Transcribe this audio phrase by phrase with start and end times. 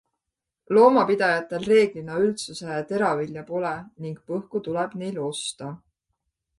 [0.77, 3.77] Loomapidajatel reeglina üldse teravilja pole
[4.07, 5.75] ning põhku tuleb neil osta.